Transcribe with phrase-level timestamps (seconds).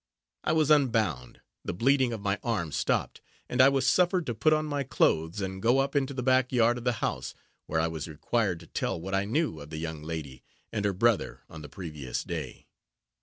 [0.43, 4.51] I was unbound, the bleeding of my arm stopped, and I was suffered to put
[4.51, 7.35] on my clothes, and go up into the back yard of the house,
[7.67, 10.41] where I was required to tell what I knew of the young lady
[10.73, 12.65] and her brother on the previous day.